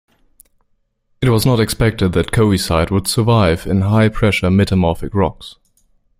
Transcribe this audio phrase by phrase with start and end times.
[1.21, 5.57] It was not expected that coesite would survive in high pressure metamorphic rocks.